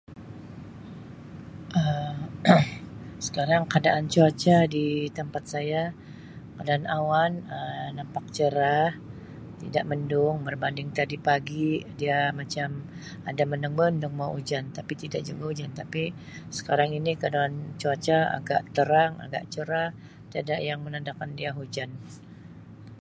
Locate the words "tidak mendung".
9.61-10.35